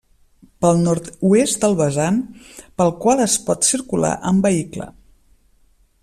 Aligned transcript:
Pel 0.65 0.79
nord-oest 0.85 1.59
del 1.65 1.75
vessant, 1.81 2.17
pel 2.81 2.93
qual 3.05 3.21
es 3.29 3.35
pot 3.49 3.69
circular 3.71 4.15
amb 4.31 4.49
vehicle. 4.51 4.89